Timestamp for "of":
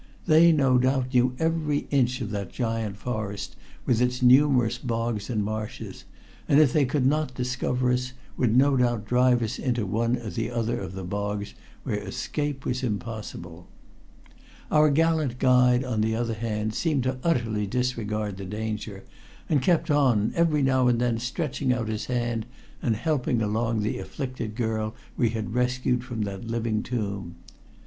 2.21-2.31, 10.81-10.93